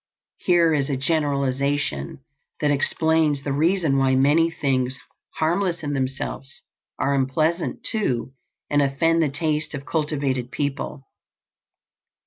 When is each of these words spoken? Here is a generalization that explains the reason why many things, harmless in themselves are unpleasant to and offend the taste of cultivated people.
Here 0.39 0.73
is 0.73 0.89
a 0.89 0.97
generalization 0.97 2.21
that 2.59 2.71
explains 2.71 3.43
the 3.43 3.51
reason 3.53 3.99
why 3.99 4.15
many 4.15 4.49
things, 4.49 4.97
harmless 5.35 5.83
in 5.83 5.93
themselves 5.93 6.63
are 6.97 7.13
unpleasant 7.13 7.83
to 7.91 8.31
and 8.67 8.81
offend 8.81 9.21
the 9.21 9.29
taste 9.29 9.75
of 9.75 9.85
cultivated 9.85 10.49
people. 10.49 11.03